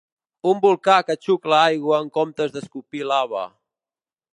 Un 0.51 0.63
volcà 0.63 0.95
que 1.09 1.17
xucla 1.27 1.61
aigua 1.67 2.01
en 2.07 2.11
comptes 2.19 2.57
d'escopir 2.59 3.07
lava. 3.15 3.49